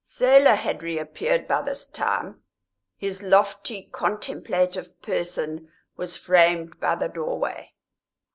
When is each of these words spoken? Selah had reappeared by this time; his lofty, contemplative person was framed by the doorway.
Selah 0.03 0.55
had 0.55 0.81
reappeared 0.81 1.47
by 1.47 1.61
this 1.61 1.85
time; 1.85 2.41
his 2.97 3.21
lofty, 3.21 3.83
contemplative 3.91 4.99
person 5.03 5.71
was 5.95 6.17
framed 6.17 6.79
by 6.79 6.95
the 6.95 7.07
doorway. 7.07 7.71